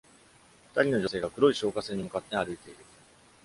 [0.75, 2.79] 二人の女性が黒い消火栓に向かって歩いている。